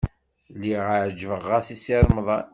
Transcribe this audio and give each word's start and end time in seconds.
Lliɣ 0.53 0.85
ɛejbeɣ-as 1.01 1.67
i 1.75 1.77
Si 1.83 1.95
Remḍan. 2.05 2.45